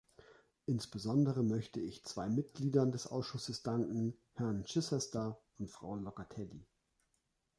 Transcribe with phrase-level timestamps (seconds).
[0.65, 6.65] Insbesondere möchte ich zwei Mitgliedern des Ausschusses danken, Herrn Chichester und Frau Locatelli.